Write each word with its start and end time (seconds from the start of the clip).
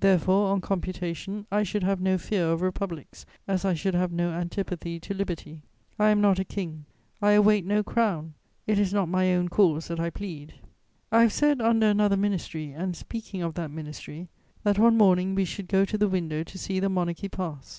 "Therefore, 0.00 0.52
on 0.52 0.60
computation, 0.60 1.46
I 1.50 1.62
should 1.62 1.82
have 1.84 2.02
no 2.02 2.18
fear 2.18 2.50
of 2.52 2.60
republics, 2.60 3.24
as 3.48 3.64
I 3.64 3.72
should 3.72 3.94
have 3.94 4.12
no 4.12 4.28
antipathy 4.30 5.00
to 5.00 5.14
liberty; 5.14 5.62
I 5.98 6.10
am 6.10 6.20
not 6.20 6.38
a 6.38 6.44
king; 6.44 6.84
I 7.22 7.30
await 7.32 7.64
no 7.64 7.82
crown; 7.82 8.34
it 8.66 8.78
is 8.78 8.92
not 8.92 9.08
my 9.08 9.32
own 9.32 9.48
cause 9.48 9.88
that 9.88 9.98
I 9.98 10.10
plead. 10.10 10.52
"I 11.10 11.22
have 11.22 11.32
said 11.32 11.62
under 11.62 11.88
another 11.88 12.18
ministry, 12.18 12.72
and 12.72 12.94
speaking 12.94 13.40
of 13.40 13.54
that 13.54 13.70
ministry, 13.70 14.28
that 14.64 14.78
one 14.78 14.98
morning 14.98 15.34
we 15.34 15.46
should 15.46 15.66
go 15.66 15.86
to 15.86 15.96
the 15.96 16.08
window 16.08 16.42
to 16.44 16.58
see 16.58 16.78
the 16.78 16.90
Monarchy 16.90 17.30
pass. 17.30 17.78